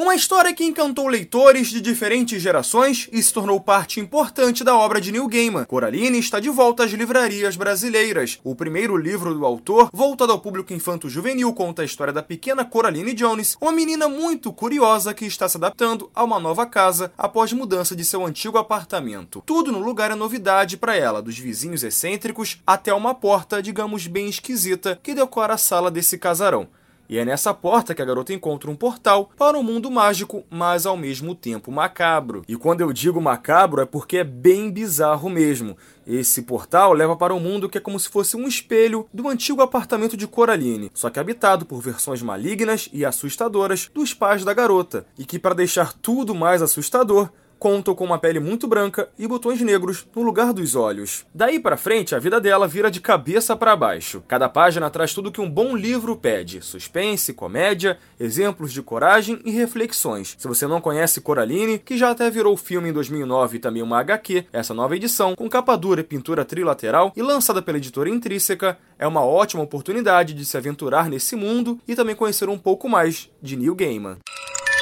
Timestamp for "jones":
13.12-13.58